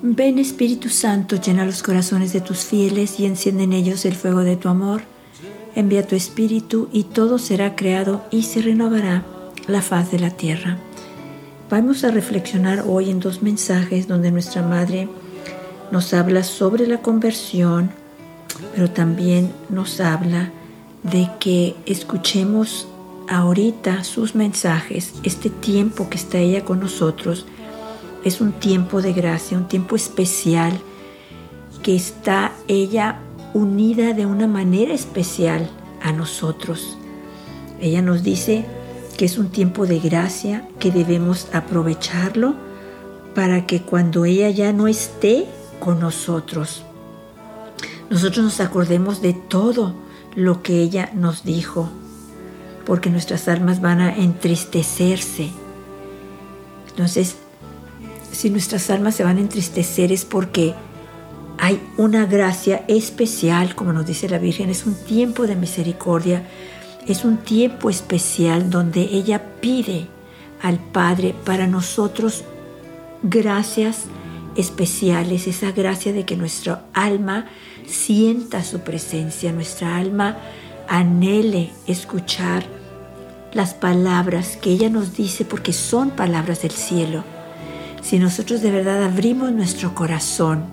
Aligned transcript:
Ven 0.00 0.38
Espíritu 0.38 0.90
Santo, 0.90 1.36
llena 1.36 1.64
los 1.64 1.82
corazones 1.82 2.32
de 2.32 2.40
tus 2.40 2.58
fieles 2.58 3.18
y 3.18 3.26
enciende 3.26 3.64
en 3.64 3.72
ellos 3.72 4.04
el 4.04 4.14
fuego 4.14 4.40
de 4.40 4.56
tu 4.56 4.68
amor. 4.68 5.02
Envía 5.74 6.06
tu 6.06 6.14
Espíritu 6.14 6.88
y 6.92 7.02
todo 7.02 7.38
será 7.38 7.74
creado 7.74 8.24
y 8.30 8.44
se 8.44 8.62
renovará 8.62 9.24
la 9.66 9.82
faz 9.82 10.12
de 10.12 10.20
la 10.20 10.30
tierra. 10.30 10.78
Vamos 11.68 12.04
a 12.04 12.12
reflexionar 12.12 12.84
hoy 12.86 13.10
en 13.10 13.18
dos 13.18 13.42
mensajes 13.42 14.06
donde 14.06 14.30
nuestra 14.30 14.62
Madre 14.62 15.08
nos 15.90 16.14
habla 16.14 16.44
sobre 16.44 16.86
la 16.86 17.02
conversión, 17.02 17.90
pero 18.76 18.90
también 18.90 19.50
nos 19.68 20.00
habla 20.00 20.52
de 21.02 21.28
que 21.40 21.74
escuchemos 21.86 22.86
ahorita 23.28 24.04
sus 24.04 24.36
mensajes, 24.36 25.14
este 25.24 25.50
tiempo 25.50 26.08
que 26.08 26.18
está 26.18 26.38
ella 26.38 26.64
con 26.64 26.78
nosotros, 26.78 27.46
es 28.24 28.40
un 28.40 28.52
tiempo 28.52 29.02
de 29.02 29.12
gracia, 29.12 29.56
un 29.56 29.68
tiempo 29.68 29.96
especial 29.96 30.78
que 31.82 31.94
está 31.94 32.52
ella 32.66 33.20
unida 33.54 34.12
de 34.12 34.26
una 34.26 34.46
manera 34.46 34.92
especial 34.92 35.70
a 36.02 36.12
nosotros. 36.12 36.98
Ella 37.80 38.02
nos 38.02 38.22
dice 38.22 38.64
que 39.16 39.24
es 39.24 39.38
un 39.38 39.50
tiempo 39.50 39.86
de 39.86 39.98
gracia, 39.98 40.68
que 40.78 40.90
debemos 40.90 41.48
aprovecharlo 41.52 42.54
para 43.34 43.66
que 43.66 43.82
cuando 43.82 44.24
ella 44.24 44.50
ya 44.50 44.72
no 44.72 44.88
esté 44.88 45.46
con 45.80 46.00
nosotros, 46.00 46.82
nosotros 48.10 48.44
nos 48.44 48.60
acordemos 48.60 49.20
de 49.20 49.32
todo 49.34 49.94
lo 50.34 50.62
que 50.62 50.80
ella 50.80 51.10
nos 51.14 51.44
dijo, 51.44 51.88
porque 52.86 53.10
nuestras 53.10 53.48
almas 53.48 53.80
van 53.80 54.00
a 54.00 54.16
entristecerse. 54.16 55.50
Entonces, 56.88 57.36
si 58.38 58.50
nuestras 58.50 58.88
almas 58.90 59.16
se 59.16 59.24
van 59.24 59.38
a 59.38 59.40
entristecer 59.40 60.12
es 60.12 60.24
porque 60.24 60.72
hay 61.58 61.82
una 61.96 62.24
gracia 62.24 62.84
especial, 62.86 63.74
como 63.74 63.92
nos 63.92 64.06
dice 64.06 64.28
la 64.28 64.38
Virgen, 64.38 64.70
es 64.70 64.86
un 64.86 64.94
tiempo 64.94 65.48
de 65.48 65.56
misericordia, 65.56 66.46
es 67.08 67.24
un 67.24 67.38
tiempo 67.38 67.90
especial 67.90 68.70
donde 68.70 69.00
ella 69.00 69.60
pide 69.60 70.06
al 70.62 70.78
Padre 70.78 71.34
para 71.44 71.66
nosotros 71.66 72.44
gracias 73.24 74.04
especiales, 74.54 75.48
esa 75.48 75.72
gracia 75.72 76.12
de 76.12 76.24
que 76.24 76.36
nuestra 76.36 76.84
alma 76.94 77.46
sienta 77.88 78.62
su 78.62 78.82
presencia, 78.82 79.50
nuestra 79.50 79.96
alma 79.96 80.36
anhele 80.86 81.72
escuchar 81.88 82.62
las 83.52 83.74
palabras 83.74 84.56
que 84.56 84.70
ella 84.70 84.90
nos 84.90 85.16
dice 85.16 85.44
porque 85.44 85.72
son 85.72 86.10
palabras 86.10 86.62
del 86.62 86.70
cielo 86.70 87.24
si 88.02 88.18
nosotros 88.18 88.62
de 88.62 88.70
verdad 88.70 89.04
abrimos 89.04 89.52
nuestro 89.52 89.94
corazón 89.94 90.64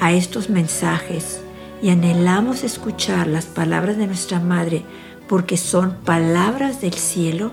a 0.00 0.12
estos 0.12 0.50
mensajes 0.50 1.40
y 1.82 1.90
anhelamos 1.90 2.64
escuchar 2.64 3.26
las 3.26 3.46
palabras 3.46 3.96
de 3.96 4.06
nuestra 4.06 4.40
Madre 4.40 4.82
porque 5.28 5.56
son 5.56 5.96
palabras 6.04 6.80
del 6.80 6.94
cielo, 6.94 7.52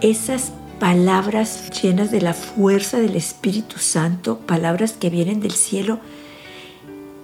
esas 0.00 0.52
palabras 0.78 1.70
llenas 1.82 2.10
de 2.10 2.20
la 2.20 2.34
fuerza 2.34 2.98
del 2.98 3.16
Espíritu 3.16 3.78
Santo, 3.78 4.38
palabras 4.38 4.92
que 4.92 5.10
vienen 5.10 5.40
del 5.40 5.52
cielo, 5.52 6.00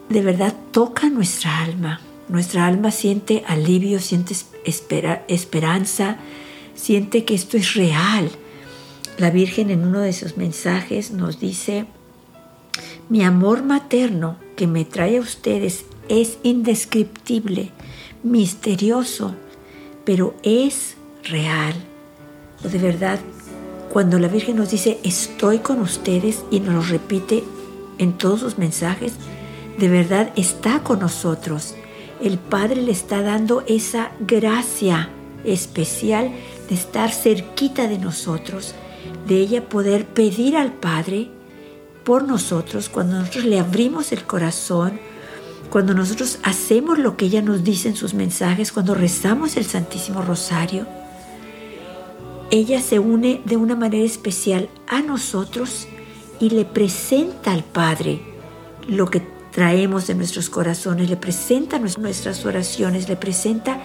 de 0.09 0.23
verdad 0.23 0.55
tocan 0.73 1.15
nuestra 1.15 1.61
alma. 1.61 2.01
Nuestra 2.29 2.67
alma 2.67 2.91
siente 2.91 3.45
alivio, 3.47 4.01
siente 4.01 4.35
esperanza, 5.29 6.17
siente 6.75 7.25
que 7.25 7.35
esto 7.35 7.57
es 7.57 7.75
real, 7.75 8.31
la 9.19 9.31
Virgen 9.31 9.71
en 9.71 9.87
uno 9.87 10.01
de 10.01 10.13
sus 10.13 10.37
mensajes 10.37 11.13
nos 11.13 11.39
dice, 11.39 11.87
mi 13.09 13.23
amor 13.23 13.63
materno 13.63 14.37
que 14.57 14.67
me 14.67 14.85
trae 14.85 15.19
a 15.19 15.21
ustedes 15.21 15.85
es 16.09 16.39
indescriptible, 16.43 17.71
misterioso, 18.23 19.35
pero 20.05 20.35
es 20.43 20.97
real. 21.23 21.75
O 22.65 22.69
de 22.69 22.79
verdad, 22.79 23.21
cuando 23.93 24.19
la 24.19 24.29
Virgen 24.29 24.57
nos 24.57 24.71
dice, 24.71 24.99
estoy 25.05 25.59
con 25.59 25.81
ustedes 25.81 26.45
y 26.51 26.61
nos 26.61 26.75
lo 26.75 26.83
repite 26.83 27.45
en 27.99 28.19
todos 28.19 28.41
sus 28.41 28.59
mensajes, 28.59 29.13
de 29.79 29.89
verdad 29.89 30.33
está 30.35 30.81
con 30.83 30.99
nosotros. 30.99 31.75
El 32.21 32.39
Padre 32.39 32.83
le 32.83 32.91
está 32.91 33.23
dando 33.23 33.63
esa 33.69 34.11
gracia 34.21 35.11
especial 35.45 36.33
de 36.69 36.75
estar 36.75 37.13
cerquita 37.13 37.87
de 37.87 37.99
nosotros 37.99 38.75
de 39.27 39.37
ella 39.37 39.69
poder 39.69 40.07
pedir 40.07 40.57
al 40.57 40.73
Padre 40.73 41.31
por 42.05 42.25
nosotros 42.25 42.89
cuando 42.89 43.19
nosotros 43.19 43.45
le 43.45 43.59
abrimos 43.59 44.13
el 44.13 44.25
corazón, 44.25 45.01
cuando 45.71 45.95
nosotros 45.95 46.39
hacemos 46.43 46.99
lo 46.99 47.17
que 47.17 47.27
ella 47.27 47.43
nos 47.43 47.65
dice 47.65 47.89
en 47.89 47.97
sus 47.97 48.15
mensajes, 48.15 48.73
cuando 48.73 48.95
rezamos 48.95 49.57
el 49.57 49.65
Santísimo 49.65 50.23
Rosario. 50.23 50.87
Ella 52.51 52.81
se 52.81 52.99
une 52.99 53.41
de 53.45 53.57
una 53.57 53.75
manera 53.75 54.05
especial 54.05 54.69
a 54.87 55.01
nosotros 55.01 55.89
y 56.39 56.51
le 56.51 56.65
presenta 56.65 57.53
al 57.53 57.65
Padre 57.65 58.21
lo 58.87 59.07
que 59.07 59.23
traemos 59.51 60.11
en 60.11 60.19
nuestros 60.19 60.51
corazones, 60.51 61.09
le 61.09 61.17
presenta 61.17 61.79
nuestras 61.79 62.45
oraciones, 62.45 63.09
le 63.09 63.17
presenta 63.17 63.81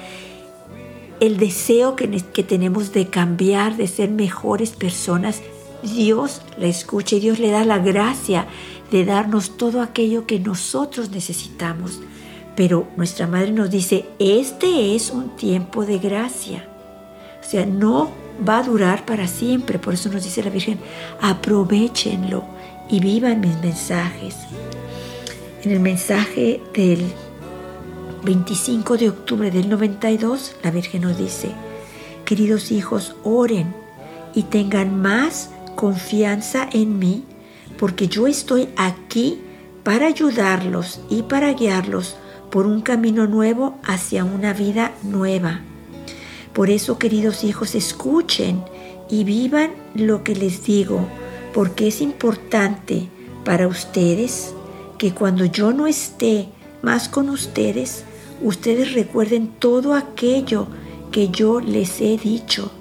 el 1.19 1.37
deseo 1.37 1.95
que, 1.95 2.07
tenemos 2.43 2.93
de 2.93 3.07
cambiar, 3.07 3.75
de 3.77 3.87
ser 3.87 4.09
mejores 4.09 4.71
personas, 4.71 5.41
Dios 5.83 6.41
la 6.57 6.67
escucha 6.67 7.15
y 7.15 7.19
Dios 7.19 7.39
le 7.39 7.51
da 7.51 7.65
la 7.65 7.79
gracia 7.79 8.47
de 8.91 9.05
darnos 9.05 9.57
todo 9.57 9.81
aquello 9.81 10.25
que 10.25 10.39
nosotros 10.39 11.11
necesitamos. 11.11 11.99
Pero 12.55 12.87
nuestra 12.97 13.27
madre 13.27 13.51
nos 13.51 13.69
dice, 13.69 14.05
este 14.19 14.95
es 14.95 15.11
un 15.11 15.35
tiempo 15.35 15.85
de 15.85 15.99
gracia. 15.99 16.67
O 17.41 17.49
sea, 17.49 17.65
no 17.65 18.11
va 18.47 18.59
a 18.59 18.63
durar 18.63 19.05
para 19.05 19.27
siempre. 19.27 19.79
Por 19.79 19.93
eso 19.93 20.09
nos 20.09 20.23
dice 20.23 20.43
la 20.43 20.49
Virgen, 20.49 20.79
aprovechenlo 21.21 22.43
y 22.89 22.99
vivan 22.99 23.39
mis 23.39 23.55
mensajes. 23.61 24.35
En 25.63 25.71
el 25.71 25.79
mensaje 25.79 26.61
del 26.73 27.11
25 28.23 28.97
de 28.97 29.09
octubre 29.09 29.49
del 29.51 29.69
92, 29.69 30.55
la 30.63 30.71
Virgen 30.71 31.03
nos 31.03 31.17
dice, 31.17 31.51
queridos 32.25 32.71
hijos, 32.71 33.15
oren 33.23 33.73
y 34.35 34.43
tengan 34.43 35.01
más 35.01 35.51
confianza 35.75 36.67
en 36.71 36.99
mí, 36.99 37.23
porque 37.77 38.07
yo 38.07 38.27
estoy 38.27 38.69
aquí 38.75 39.39
para 39.83 40.07
ayudarlos 40.07 40.99
y 41.09 41.23
para 41.23 41.53
guiarlos 41.53 42.17
por 42.49 42.65
un 42.65 42.81
camino 42.81 43.25
nuevo 43.25 43.79
hacia 43.83 44.25
una 44.25 44.53
vida 44.53 44.91
nueva. 45.03 45.61
Por 46.53 46.69
eso, 46.69 46.97
queridos 46.97 47.43
hijos, 47.43 47.73
escuchen 47.75 48.63
y 49.09 49.23
vivan 49.23 49.71
lo 49.95 50.23
que 50.23 50.35
les 50.35 50.65
digo, 50.65 51.07
porque 51.53 51.87
es 51.87 52.01
importante 52.01 53.07
para 53.45 53.67
ustedes 53.67 54.53
que 54.97 55.13
cuando 55.13 55.45
yo 55.45 55.71
no 55.71 55.87
esté 55.87 56.49
más 56.81 57.07
con 57.07 57.29
ustedes, 57.29 58.03
ustedes 58.41 58.93
recuerden 58.93 59.47
todo 59.47 59.93
aquello 59.93 60.67
que 61.11 61.29
yo 61.29 61.59
les 61.59 62.01
he 62.01 62.17
dicho. 62.17 62.71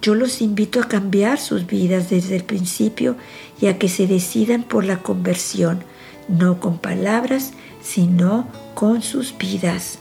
Yo 0.00 0.14
los 0.14 0.40
invito 0.40 0.80
a 0.80 0.88
cambiar 0.88 1.38
sus 1.38 1.66
vidas 1.66 2.10
desde 2.10 2.36
el 2.36 2.44
principio 2.44 3.16
y 3.60 3.66
a 3.66 3.78
que 3.78 3.88
se 3.88 4.06
decidan 4.06 4.64
por 4.64 4.84
la 4.84 5.02
conversión, 5.02 5.84
no 6.28 6.58
con 6.58 6.78
palabras, 6.78 7.52
sino 7.82 8.48
con 8.74 9.02
sus 9.02 9.36
vidas. 9.38 9.98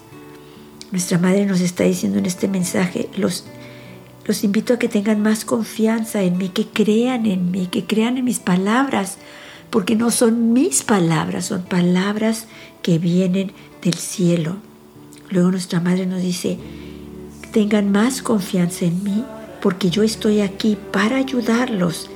Nuestra 0.91 1.19
Madre 1.19 1.45
nos 1.45 1.61
está 1.61 1.83
diciendo 1.83 2.17
en 2.17 2.25
este 2.25 2.47
mensaje, 2.47 3.09
los, 3.15 3.45
los 4.25 4.43
invito 4.43 4.73
a 4.73 4.79
que 4.79 4.89
tengan 4.89 5.21
más 5.21 5.45
confianza 5.45 6.23
en 6.23 6.37
mí, 6.37 6.49
que 6.49 6.65
crean 6.65 7.25
en 7.27 7.51
mí, 7.51 7.67
que 7.67 7.85
crean 7.85 8.17
en 8.17 8.25
mis 8.25 8.39
palabras, 8.39 9.17
porque 9.69 9.95
no 9.95 10.11
son 10.11 10.51
mis 10.51 10.83
palabras, 10.83 11.45
son 11.45 11.61
palabras 11.61 12.47
que 12.81 12.97
vienen 12.97 13.53
del 13.81 13.95
cielo. 13.95 14.57
Luego 15.29 15.51
nuestra 15.51 15.79
madre 15.79 16.05
nos 16.05 16.21
dice, 16.21 16.59
tengan 17.51 17.91
más 17.91 18.21
confianza 18.21 18.85
en 18.85 19.03
mí 19.03 19.23
porque 19.61 19.89
yo 19.89 20.03
estoy 20.03 20.41
aquí 20.41 20.77
para 20.91 21.17
ayudarlos 21.17 22.09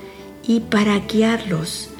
y 0.46 0.60
para 0.60 0.98
guiarlos. 0.98 1.90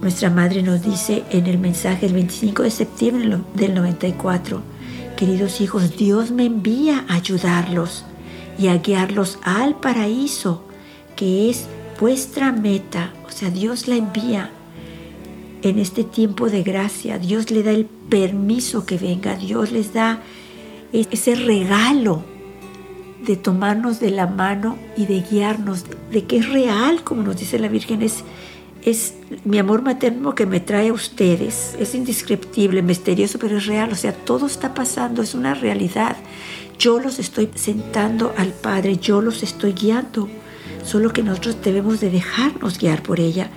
Nuestra 0.00 0.30
madre 0.30 0.62
nos 0.62 0.82
dice 0.82 1.24
en 1.30 1.46
el 1.46 1.58
mensaje 1.58 2.06
del 2.06 2.14
25 2.14 2.62
de 2.62 2.70
septiembre 2.70 3.40
del 3.54 3.74
94, 3.74 4.62
queridos 5.16 5.60
hijos, 5.60 5.96
Dios 5.96 6.30
me 6.30 6.46
envía 6.46 7.04
a 7.08 7.14
ayudarlos 7.14 8.04
y 8.58 8.68
a 8.68 8.78
guiarlos 8.78 9.38
al 9.42 9.74
paraíso, 9.80 10.62
que 11.16 11.50
es 11.50 11.66
vuestra 11.98 12.52
meta. 12.52 13.12
O 13.26 13.30
sea, 13.30 13.50
Dios 13.50 13.88
la 13.88 13.96
envía 13.96 14.52
en 15.62 15.78
este 15.78 16.04
tiempo 16.04 16.48
de 16.48 16.62
gracia. 16.62 17.18
Dios 17.18 17.50
le 17.50 17.62
da 17.62 17.72
el 17.72 17.86
permiso 17.86 18.86
que 18.86 18.96
venga. 18.96 19.36
Dios 19.36 19.72
les 19.72 19.92
da 19.92 20.20
ese 20.92 21.34
regalo 21.34 22.24
de 23.24 23.36
tomarnos 23.36 24.00
de 24.00 24.10
la 24.10 24.26
mano 24.26 24.78
y 24.96 25.06
de 25.06 25.20
guiarnos, 25.20 25.84
de 26.10 26.24
que 26.24 26.38
es 26.38 26.48
real, 26.48 27.02
como 27.02 27.22
nos 27.22 27.36
dice 27.36 27.58
la 27.58 27.68
Virgen, 27.68 28.02
es, 28.02 28.22
es 28.82 29.14
mi 29.44 29.58
amor 29.58 29.82
materno 29.82 30.34
que 30.34 30.46
me 30.46 30.60
trae 30.60 30.88
a 30.88 30.92
ustedes. 30.92 31.76
Es 31.78 31.94
indescriptible, 31.94 32.82
misterioso, 32.82 33.38
pero 33.38 33.58
es 33.58 33.66
real. 33.66 33.92
O 33.92 33.96
sea, 33.96 34.12
todo 34.12 34.46
está 34.46 34.74
pasando, 34.74 35.22
es 35.22 35.34
una 35.34 35.54
realidad. 35.54 36.16
Yo 36.78 37.00
los 37.00 37.18
estoy 37.18 37.50
sentando 37.54 38.32
al 38.36 38.52
Padre, 38.52 38.98
yo 38.98 39.20
los 39.20 39.42
estoy 39.42 39.72
guiando. 39.72 40.28
Solo 40.84 41.12
que 41.12 41.22
nosotros 41.22 41.56
debemos 41.62 42.00
de 42.00 42.10
dejarnos 42.10 42.78
guiar 42.78 43.02
por 43.02 43.20
ella. 43.20 43.50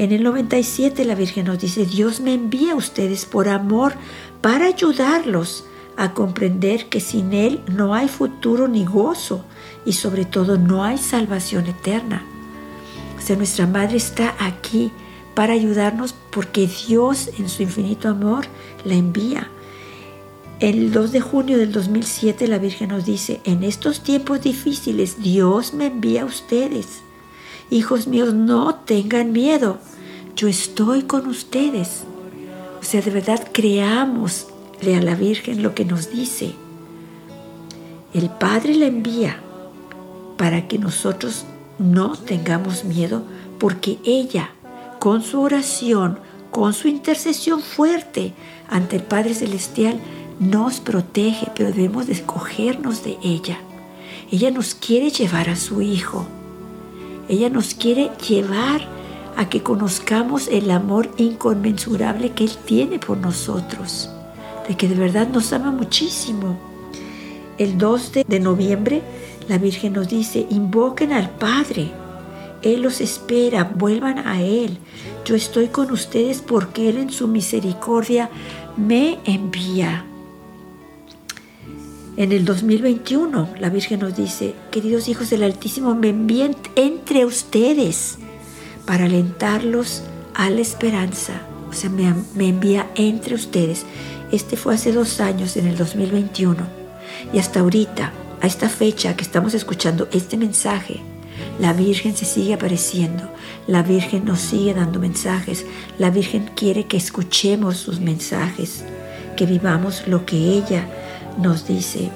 En 0.00 0.12
el 0.12 0.22
97 0.22 1.04
la 1.04 1.14
Virgen 1.14 1.44
nos 1.44 1.58
dice, 1.58 1.84
Dios 1.84 2.20
me 2.20 2.32
envía 2.32 2.72
a 2.72 2.76
ustedes 2.76 3.26
por 3.26 3.50
amor 3.50 3.92
para 4.40 4.64
ayudarlos 4.64 5.66
a 5.98 6.14
comprender 6.14 6.88
que 6.88 7.00
sin 7.00 7.34
Él 7.34 7.60
no 7.70 7.92
hay 7.92 8.08
futuro 8.08 8.66
ni 8.66 8.86
gozo 8.86 9.44
y 9.84 9.92
sobre 9.92 10.24
todo 10.24 10.56
no 10.56 10.84
hay 10.84 10.96
salvación 10.96 11.66
eterna. 11.66 12.24
O 13.18 13.20
sea, 13.20 13.36
nuestra 13.36 13.66
Madre 13.66 13.98
está 13.98 14.34
aquí 14.38 14.90
para 15.34 15.52
ayudarnos 15.52 16.14
porque 16.30 16.66
Dios 16.66 17.28
en 17.38 17.50
su 17.50 17.62
infinito 17.62 18.08
amor 18.08 18.46
la 18.86 18.94
envía. 18.94 19.50
El 20.60 20.92
2 20.92 21.12
de 21.12 21.20
junio 21.20 21.58
del 21.58 21.72
2007 21.72 22.48
la 22.48 22.56
Virgen 22.56 22.88
nos 22.88 23.04
dice, 23.04 23.42
en 23.44 23.62
estos 23.62 24.02
tiempos 24.02 24.40
difíciles 24.40 25.22
Dios 25.22 25.74
me 25.74 25.88
envía 25.88 26.22
a 26.22 26.24
ustedes. 26.24 27.02
Hijos 27.70 28.06
míos, 28.06 28.34
no 28.34 28.74
tengan 28.74 29.32
miedo, 29.32 29.78
yo 30.36 30.48
estoy 30.48 31.02
con 31.02 31.26
ustedes. 31.26 32.04
O 32.80 32.82
sea, 32.82 33.00
de 33.00 33.10
verdad 33.10 33.48
creamos 33.52 34.48
a 34.82 35.00
la 35.00 35.14
Virgen 35.14 35.62
lo 35.62 35.74
que 35.74 35.84
nos 35.84 36.10
dice. 36.10 36.52
El 38.14 38.30
Padre 38.30 38.74
la 38.74 38.86
envía 38.86 39.40
para 40.36 40.66
que 40.66 40.78
nosotros 40.78 41.44
no 41.78 42.16
tengamos 42.16 42.84
miedo 42.84 43.22
porque 43.58 43.98
ella, 44.04 44.50
con 44.98 45.22
su 45.22 45.40
oración, 45.40 46.18
con 46.50 46.72
su 46.72 46.88
intercesión 46.88 47.60
fuerte 47.60 48.32
ante 48.68 48.96
el 48.96 49.02
Padre 49.02 49.34
Celestial, 49.34 50.00
nos 50.40 50.80
protege, 50.80 51.48
pero 51.54 51.70
debemos 51.70 52.08
escogernos 52.08 53.04
de 53.04 53.18
ella. 53.22 53.58
Ella 54.32 54.50
nos 54.50 54.74
quiere 54.74 55.10
llevar 55.10 55.50
a 55.50 55.56
su 55.56 55.82
Hijo. 55.82 56.26
Ella 57.30 57.48
nos 57.48 57.74
quiere 57.74 58.10
llevar 58.28 58.80
a 59.36 59.48
que 59.48 59.62
conozcamos 59.62 60.48
el 60.48 60.68
amor 60.72 61.08
inconmensurable 61.16 62.32
que 62.32 62.42
Él 62.42 62.50
tiene 62.64 62.98
por 62.98 63.18
nosotros, 63.18 64.10
de 64.66 64.76
que 64.76 64.88
de 64.88 64.96
verdad 64.96 65.28
nos 65.28 65.52
ama 65.52 65.70
muchísimo. 65.70 66.58
El 67.56 67.78
2 67.78 68.12
de 68.26 68.40
noviembre 68.40 69.02
la 69.48 69.58
Virgen 69.58 69.92
nos 69.92 70.08
dice, 70.08 70.44
invoquen 70.50 71.12
al 71.12 71.30
Padre. 71.30 71.92
Él 72.62 72.82
los 72.82 73.00
espera, 73.00 73.62
vuelvan 73.62 74.26
a 74.26 74.42
Él. 74.42 74.78
Yo 75.24 75.36
estoy 75.36 75.68
con 75.68 75.92
ustedes 75.92 76.40
porque 76.40 76.88
Él 76.88 76.96
en 76.96 77.10
su 77.10 77.28
misericordia 77.28 78.28
me 78.76 79.20
envía. 79.24 80.04
En 82.20 82.32
el 82.32 82.44
2021 82.44 83.48
la 83.60 83.70
Virgen 83.70 84.00
nos 84.00 84.14
dice, 84.14 84.54
queridos 84.70 85.08
hijos 85.08 85.30
del 85.30 85.42
Altísimo, 85.42 85.94
me 85.94 86.10
envíen 86.10 86.54
entre 86.76 87.24
ustedes 87.24 88.18
para 88.84 89.06
alentarlos 89.06 90.02
a 90.34 90.50
la 90.50 90.60
esperanza. 90.60 91.40
O 91.70 91.72
sea, 91.72 91.88
me, 91.88 92.14
me 92.34 92.48
envía 92.48 92.90
entre 92.94 93.34
ustedes. 93.34 93.86
Este 94.32 94.58
fue 94.58 94.74
hace 94.74 94.92
dos 94.92 95.18
años, 95.22 95.56
en 95.56 95.66
el 95.66 95.78
2021. 95.78 96.58
Y 97.32 97.38
hasta 97.38 97.60
ahorita 97.60 98.12
a 98.42 98.46
esta 98.46 98.68
fecha 98.68 99.16
que 99.16 99.24
estamos 99.24 99.54
escuchando 99.54 100.06
este 100.12 100.36
mensaje, 100.36 101.00
la 101.58 101.72
Virgen 101.72 102.14
se 102.14 102.26
sigue 102.26 102.52
apareciendo, 102.52 103.30
la 103.66 103.82
Virgen 103.82 104.26
nos 104.26 104.40
sigue 104.40 104.74
dando 104.74 105.00
mensajes, 105.00 105.64
la 105.96 106.10
Virgen 106.10 106.50
quiere 106.54 106.84
que 106.84 106.98
escuchemos 106.98 107.78
sus 107.78 107.98
mensajes, 107.98 108.84
que 109.38 109.46
vivamos 109.46 110.06
lo 110.06 110.26
que 110.26 110.36
ella 110.36 110.86
nos 111.38 111.66
dice. 111.66 112.10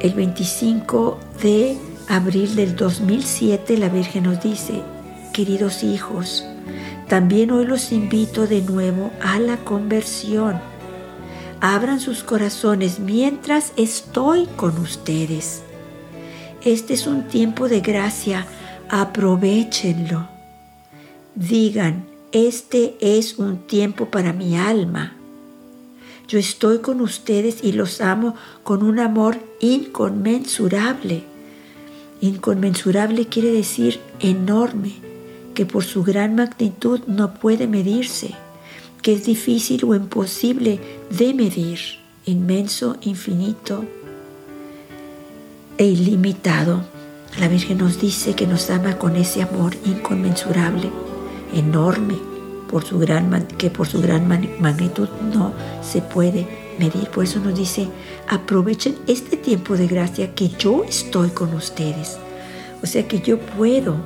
El 0.00 0.14
25 0.14 1.18
de 1.42 1.76
abril 2.08 2.56
del 2.56 2.76
2007 2.76 3.78
la 3.78 3.88
Virgen 3.88 4.24
nos 4.24 4.42
dice, 4.42 4.82
queridos 5.32 5.82
hijos, 5.82 6.44
también 7.08 7.50
hoy 7.50 7.66
los 7.66 7.92
invito 7.92 8.46
de 8.46 8.62
nuevo 8.62 9.10
a 9.22 9.38
la 9.38 9.58
conversión 9.58 10.60
abran 11.62 12.00
sus 12.00 12.24
corazones 12.24 12.98
mientras 12.98 13.72
estoy 13.76 14.46
con 14.56 14.76
ustedes. 14.78 15.62
Este 16.64 16.94
es 16.94 17.06
un 17.06 17.28
tiempo 17.28 17.68
de 17.68 17.80
gracia, 17.80 18.46
aprovechenlo. 18.88 20.28
Digan, 21.36 22.04
este 22.32 22.96
es 23.00 23.38
un 23.38 23.58
tiempo 23.68 24.06
para 24.06 24.32
mi 24.32 24.56
alma. 24.56 25.16
Yo 26.28 26.38
estoy 26.38 26.78
con 26.78 27.00
ustedes 27.00 27.62
y 27.62 27.72
los 27.72 28.00
amo 28.00 28.34
con 28.62 28.82
un 28.82 28.98
amor 28.98 29.38
inconmensurable. 29.60 31.24
Inconmensurable 32.20 33.26
quiere 33.26 33.52
decir 33.52 34.00
enorme, 34.20 34.94
que 35.54 35.66
por 35.66 35.84
su 35.84 36.02
gran 36.02 36.34
magnitud 36.34 37.00
no 37.06 37.34
puede 37.34 37.66
medirse 37.66 38.34
que 39.02 39.12
es 39.12 39.24
difícil 39.24 39.84
o 39.84 39.94
imposible 39.94 40.78
de 41.10 41.34
medir, 41.34 41.80
inmenso, 42.24 42.96
infinito 43.02 43.84
e 45.76 45.84
ilimitado. 45.84 46.84
La 47.40 47.48
Virgen 47.48 47.78
nos 47.78 48.00
dice 48.00 48.34
que 48.34 48.46
nos 48.46 48.70
ama 48.70 48.98
con 48.98 49.16
ese 49.16 49.42
amor 49.42 49.74
inconmensurable, 49.84 50.90
enorme, 51.52 52.16
por 52.72 52.84
su 52.84 52.98
gran, 52.98 53.46
que 53.58 53.68
por 53.68 53.86
su 53.86 54.00
gran 54.00 54.26
magnitud 54.26 55.08
no 55.32 55.52
se 55.82 56.00
puede 56.00 56.48
medir. 56.78 57.08
Por 57.10 57.24
eso 57.24 57.38
nos 57.38 57.56
dice, 57.56 57.86
aprovechen 58.28 58.96
este 59.06 59.36
tiempo 59.36 59.76
de 59.76 59.86
gracia 59.86 60.34
que 60.34 60.48
yo 60.48 60.82
estoy 60.82 61.28
con 61.28 61.52
ustedes. 61.54 62.16
O 62.82 62.86
sea 62.86 63.06
que 63.06 63.20
yo 63.20 63.38
puedo 63.38 63.96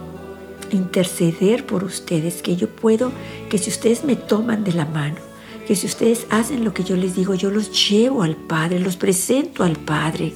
interceder 0.73 1.65
por 1.65 1.85
ustedes, 1.85 2.43
que 2.43 2.57
yo 2.57 2.69
puedo, 2.69 3.13
que 3.49 3.59
si 3.59 3.71
ustedes 3.71 4.03
me 4.03 4.17
toman 4.17 4.65
de 4.65 4.73
la 4.73 4.85
mano, 4.85 5.17
que 5.65 5.77
si 5.77 5.87
ustedes 5.87 6.27
hacen 6.31 6.65
lo 6.65 6.75
que 6.75 6.83
yo 6.83 6.97
les 6.97 7.15
digo, 7.15 7.35
yo 7.35 7.51
los 7.51 7.89
llevo 7.89 8.25
al 8.25 8.35
Padre, 8.35 8.81
los 8.81 8.97
presento 8.97 9.63
al 9.63 9.77
Padre, 9.77 10.35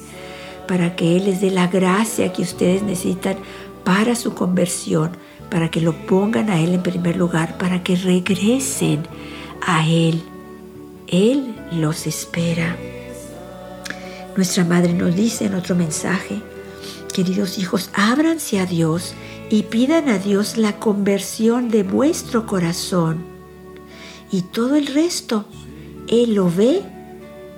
para 0.69 0.95
que 0.95 1.17
Él 1.17 1.25
les 1.25 1.41
dé 1.41 1.51
la 1.51 1.67
gracia 1.67 2.33
que 2.33 2.43
ustedes 2.43 2.85
necesitan 2.85 3.39
para 3.83 4.15
su 4.15 4.35
conversión, 4.35 5.11
para 5.51 5.71
que 5.71 5.81
lo 5.81 5.93
pongan 6.07 6.49
a 6.51 6.61
Él 6.61 6.75
en 6.75 6.83
primer 6.83 7.17
lugar, 7.17 7.59
para 7.59 7.83
que 7.83 7.97
regresen 7.97 9.03
a 9.61 9.87
Él. 9.87 10.23
Él 11.07 11.55
los 11.73 12.07
espera. 12.07 12.77
Nuestra 14.37 14.65
Madre 14.65 14.95
nos 14.95 15.15
dice 15.15 15.47
en 15.47 15.55
otro 15.55 15.75
mensaje, 15.75 16.41
queridos 17.13 17.59
hijos, 17.59 17.91
ábranse 17.93 18.61
a 18.61 18.67
Dios 18.67 19.15
y 19.51 19.65
pidan 19.65 20.09
a 20.09 20.19
Dios 20.19 20.57
la 20.57 20.79
conversión 20.79 21.69
de 21.69 21.83
vuestro 21.83 22.47
corazón. 22.47 23.25
Y 24.31 24.43
todo 24.43 24.77
el 24.77 24.87
resto, 24.87 25.45
Él 26.07 26.35
lo 26.35 26.49
ve 26.49 26.83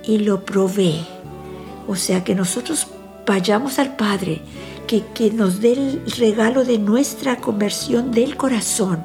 y 0.05 0.19
lo 0.19 0.45
provee. 0.45 1.07
O 1.87 1.97
sea 1.97 2.25
que 2.25 2.35
nosotros 2.35 2.87
vayamos 3.27 3.79
al 3.79 3.97
Padre, 3.97 4.41
que, 5.01 5.31
nos 5.31 5.61
dé 5.61 5.73
el 5.73 6.03
regalo 6.19 6.65
de 6.65 6.79
nuestra 6.79 7.37
conversión 7.37 8.13
del 8.13 8.37
corazón. 8.37 9.03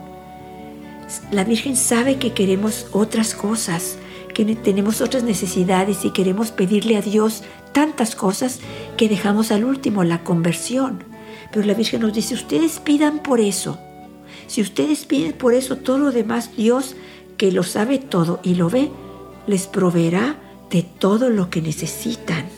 La 1.31 1.45
Virgen 1.45 1.77
sabe 1.77 2.17
que 2.17 2.33
queremos 2.33 2.87
otras 2.91 3.33
cosas, 3.33 3.97
que 4.33 4.43
tenemos 4.55 4.99
otras 4.99 5.23
necesidades 5.23 6.03
y 6.03 6.11
queremos 6.11 6.51
pedirle 6.51 6.97
a 6.97 7.01
Dios 7.01 7.43
tantas 7.71 8.15
cosas 8.15 8.59
que 8.97 9.07
dejamos 9.07 9.51
al 9.51 9.63
último 9.63 10.03
la 10.03 10.23
conversión. 10.23 11.03
Pero 11.53 11.65
la 11.65 11.73
Virgen 11.73 12.01
nos 12.01 12.13
dice, 12.13 12.33
ustedes 12.33 12.79
pidan 12.79 13.19
por 13.19 13.39
eso. 13.39 13.79
Si 14.47 14.61
ustedes 14.61 15.05
piden 15.05 15.33
por 15.33 15.53
eso, 15.53 15.77
todo 15.77 15.97
lo 15.97 16.11
demás, 16.11 16.51
Dios, 16.57 16.95
que 17.37 17.51
lo 17.51 17.63
sabe 17.63 17.99
todo 17.99 18.41
y 18.43 18.55
lo 18.55 18.69
ve, 18.69 18.91
les 19.45 19.67
proveerá 19.67 20.35
de 20.69 20.83
todo 20.83 21.29
lo 21.29 21.49
que 21.49 21.61
necesitan. 21.61 22.56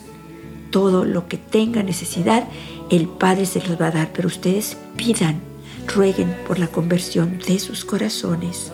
Todo 0.72 1.06
lo 1.06 1.28
que 1.28 1.38
tengan 1.38 1.86
necesidad, 1.86 2.48
el 2.90 3.08
Padre 3.08 3.46
se 3.46 3.62
los 3.68 3.80
va 3.80 3.88
a 3.88 3.92
dar. 3.92 4.12
Pero 4.14 4.28
ustedes 4.28 4.78
pidan, 4.96 5.42
rueguen 5.88 6.36
por 6.48 6.60
la 6.60 6.68
conversión 6.68 7.40
de 7.48 7.60
sus 7.60 7.86
corazones. 7.86 8.72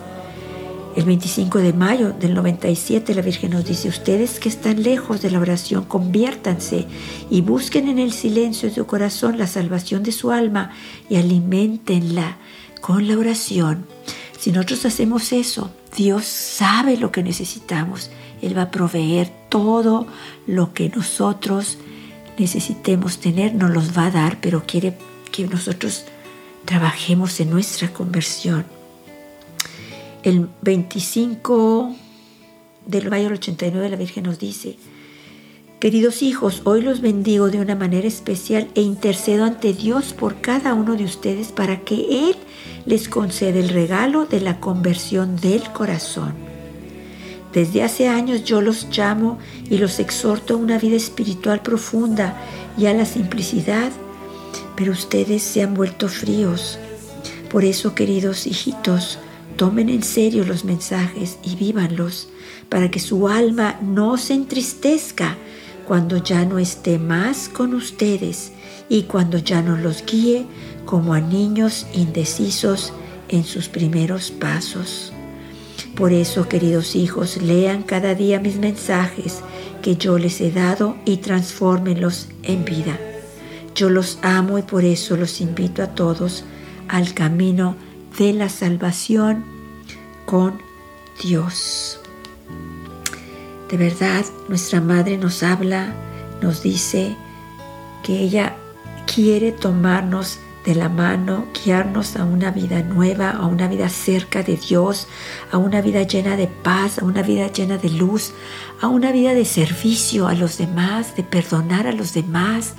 El 0.95 1.03
25 1.03 1.59
de 1.59 1.73
mayo 1.73 2.13
del 2.13 2.33
97 2.33 3.13
la 3.15 3.21
Virgen 3.21 3.51
nos 3.51 3.65
dice, 3.65 3.89
ustedes 3.89 4.39
que 4.39 4.47
están 4.47 4.81
lejos 4.81 5.21
de 5.21 5.29
la 5.29 5.39
oración, 5.39 5.83
conviértanse 5.83 6.87
y 7.29 7.41
busquen 7.41 7.89
en 7.89 7.99
el 7.99 8.13
silencio 8.13 8.69
de 8.69 8.75
su 8.75 8.85
corazón 8.85 9.37
la 9.37 9.45
salvación 9.45 10.03
de 10.03 10.13
su 10.13 10.31
alma 10.31 10.71
y 11.09 11.17
alimentenla 11.17 12.37
con 12.79 13.09
la 13.09 13.17
oración. 13.17 13.85
Si 14.39 14.53
nosotros 14.53 14.85
hacemos 14.85 15.33
eso, 15.33 15.69
Dios 15.97 16.23
sabe 16.23 16.95
lo 16.95 17.11
que 17.11 17.23
necesitamos. 17.23 18.09
Él 18.41 18.57
va 18.57 18.63
a 18.63 18.71
proveer 18.71 19.29
todo 19.49 20.07
lo 20.47 20.73
que 20.73 20.87
nosotros 20.89 21.77
necesitemos 22.38 23.20
tener, 23.20 23.54
nos 23.56 23.72
los 23.72 23.98
va 23.98 24.08
a 24.08 24.12
dar, 24.12 24.39
pero 24.42 24.63
quiere 24.65 24.98
que 25.32 25.48
nosotros 25.48 26.06
trabajemos 26.65 27.39
en 27.39 27.50
nuestra 27.50 27.92
conversión. 27.94 28.65
el 30.24 30.50
25 30.62 31.96
del 32.88 33.10
mayo 33.10 33.25
del 33.25 33.34
89 33.34 33.89
la 33.89 33.96
Virgen 33.96 34.24
nos 34.24 34.39
dice, 34.39 34.77
Queridos 35.80 36.24
hijos, 36.24 36.62
hoy 36.63 36.82
los 36.82 37.01
bendigo 37.01 37.50
de 37.50 37.60
una 37.60 37.75
manera 37.75 38.08
especial 38.08 38.68
e 38.74 38.82
intercedo 38.82 39.44
ante 39.44 39.74
Dios 39.74 40.13
por 40.13 40.42
cada 40.42 40.74
uno 40.74 40.96
de 40.96 41.04
ustedes 41.04 41.51
para 41.51 41.82
que 41.82 42.30
Él 42.30 42.36
les 42.86 43.08
conceda 43.08 43.60
el 43.60 43.70
regalo 43.70 44.25
de 44.25 44.42
la 44.42 44.60
conversión 44.60 45.36
del 45.36 45.62
corazón. 45.74 46.54
Desde 47.55 47.83
hace 47.83 48.09
años 48.09 48.43
yo 48.43 48.59
los 48.59 48.85
llamo 48.91 49.39
y 49.69 49.77
los 49.77 50.00
exhorto 50.00 50.55
a 50.55 50.57
una 50.57 50.77
vida 50.77 50.97
espiritual 50.97 51.62
profunda 51.62 52.35
y 52.77 52.88
a 52.88 52.93
la 52.93 53.05
simplicidad, 53.05 53.93
pero 54.75 54.91
ustedes 54.91 55.41
se 55.41 55.63
han 55.63 55.74
vuelto 55.74 56.09
fríos. 56.09 56.77
Por 57.50 57.63
eso, 57.63 57.95
queridos 57.95 58.45
hijitos, 58.45 59.19
tomen 59.55 59.88
en 59.88 60.03
serio 60.03 60.43
los 60.43 60.65
mensajes 60.65 61.38
y 61.43 61.55
vívanlos, 61.55 62.27
para 62.67 62.91
que 62.91 63.00
su 63.00 63.29
alma 63.29 63.79
no 63.81 64.17
se 64.17 64.33
entristezca 64.33 65.38
cuando 65.88 66.17
ya 66.17 66.43
no 66.43 66.59
esté 66.59 67.00
más 67.00 67.47
con 67.47 67.74
ustedes 67.74 68.51
y 68.89 69.03
cuando 69.03 69.38
ya 69.38 69.62
no 69.62 69.77
los 69.77 70.03
guíe 70.05 70.45
como 70.83 71.13
a 71.13 71.21
niños 71.21 71.88
indecisos 71.93 72.91
en 73.29 73.45
sus 73.45 73.69
primeros 73.69 74.29
pasos. 74.29 75.14
Por 75.95 76.11
eso, 76.11 76.49
queridos 76.49 76.95
hijos, 76.95 77.41
lean 77.41 77.83
cada 77.83 78.15
día 78.15 78.39
mis 78.39 78.57
mensajes 78.57 79.41
que 79.81 79.95
yo 79.95 80.17
les 80.17 80.41
he 80.41 80.51
dado 80.51 80.97
y 81.05 81.17
transfórmenlos 81.17 82.27
en 82.43 82.65
vida. 82.65 82.99
Yo 83.75 83.89
los 83.89 84.19
amo 84.21 84.57
y 84.57 84.61
por 84.61 84.83
eso 84.83 85.15
los 85.15 85.39
invito 85.39 85.83
a 85.83 85.87
todos 85.87 86.43
al 86.89 87.13
camino 87.13 87.75
de 88.17 88.33
la 88.33 88.49
salvación 88.49 89.45
con 90.25 90.59
Dios. 91.23 91.99
De 93.69 93.77
verdad, 93.77 94.25
nuestra 94.49 94.81
madre 94.81 95.17
nos 95.17 95.43
habla, 95.43 95.93
nos 96.41 96.61
dice 96.61 97.15
que 98.03 98.19
ella 98.19 98.55
quiere 99.13 99.51
tomarnos 99.51 100.39
de 100.65 100.75
la 100.75 100.89
mano, 100.89 101.45
guiarnos 101.63 102.15
a 102.15 102.25
una 102.25 102.51
vida 102.51 102.81
nueva, 102.81 103.29
a 103.29 103.45
una 103.45 103.67
vida 103.67 103.88
cerca 103.89 104.41
de 104.41 104.57
Dios, 104.57 105.07
a 105.51 105.57
una 105.57 105.81
vida 105.81 106.03
llena 106.03 106.36
de 106.36 106.48
paz, 106.48 107.00
a 107.00 107.05
una 107.05 107.22
vida 107.22 107.51
llena 107.51 107.77
de 107.77 107.89
luz, 107.89 108.34
a 108.81 108.88
una 108.88 109.12
vida 109.12 109.34
de 109.34 109.45
servicio 109.45 110.27
a 110.27 110.34
los 110.34 110.57
demás, 110.57 111.15
de 111.15 111.24
perdonar 111.24 111.88
a 111.88 111.91
los 111.91 112.13
demás, 112.13 112.74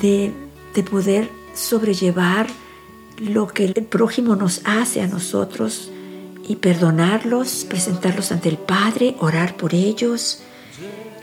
de, 0.00 0.32
de 0.74 0.82
poder 0.82 1.30
sobrellevar 1.54 2.46
lo 3.18 3.46
que 3.48 3.66
el 3.66 3.74
prójimo 3.84 4.34
nos 4.34 4.62
hace 4.64 5.02
a 5.02 5.06
nosotros, 5.06 5.90
y 6.46 6.56
perdonarlos, 6.56 7.64
presentarlos 7.68 8.32
ante 8.32 8.48
el 8.48 8.58
Padre, 8.58 9.16
orar 9.18 9.56
por 9.56 9.74
ellos. 9.74 10.40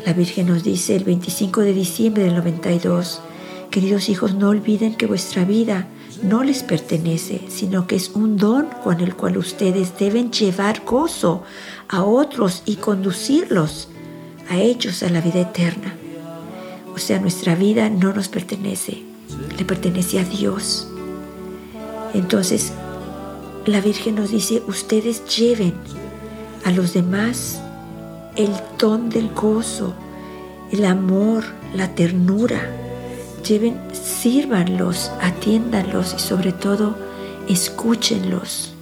La 0.06 0.14
Virgen 0.14 0.48
nos 0.48 0.64
dice 0.64 0.96
el 0.96 1.04
25 1.04 1.62
de 1.62 1.74
diciembre 1.74 2.24
del 2.24 2.36
92, 2.36 3.22
queridos 3.72 4.10
hijos, 4.10 4.36
no 4.36 4.50
olviden 4.50 4.96
que 4.96 5.08
vuestra 5.08 5.46
vida 5.46 5.88
no 6.22 6.44
les 6.44 6.62
pertenece, 6.62 7.42
sino 7.48 7.88
que 7.88 7.96
es 7.96 8.10
un 8.10 8.38
don 8.38 8.68
con 8.84 9.00
el 9.00 9.16
cual 9.16 9.38
ustedes 9.38 9.98
deben 9.98 10.32
llevar 10.32 10.84
gozo 10.86 11.44
a 11.88 12.04
otros 12.04 12.64
y 12.66 12.76
conducirlos 12.76 13.88
a 14.50 14.58
ellos 14.58 15.02
a 15.04 15.10
la 15.10 15.22
vida 15.22 15.40
eterna. 15.40 15.96
O 16.94 17.00
sea, 17.00 17.20
nuestra 17.20 17.56
vida 17.56 17.90
no 17.90 18.14
nos 18.14 18.28
pertenece, 18.28 19.04
le 19.58 19.66
pertenece 19.66 20.20
a 20.20 20.26
Dios. 20.26 20.88
Entonces, 22.14 22.74
la 23.66 23.80
Virgen 23.80 24.16
nos 24.16 24.32
dice, 24.32 24.62
ustedes 24.68 25.26
lleven 25.38 25.74
a 26.66 26.72
los 26.72 26.94
demás 26.94 27.62
el 28.36 28.52
ton 28.78 29.10
del 29.10 29.30
gozo, 29.30 29.94
el 30.72 30.84
amor, 30.84 31.46
la 31.74 31.96
ternura. 31.96 32.81
Sírvanlos, 33.44 35.12
atiéndanlos 35.22 36.14
y 36.16 36.20
sobre 36.20 36.52
todo 36.52 36.96
escúchenlos. 37.48 38.74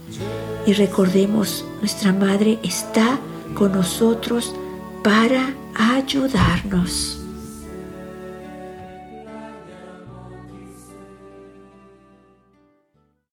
Y 0.65 0.73
recordemos, 0.73 1.65
nuestra 1.79 2.13
Madre 2.13 2.59
está 2.63 3.19
con 3.55 3.71
nosotros 3.71 4.53
para 5.03 5.53
ayudarnos. 5.75 7.18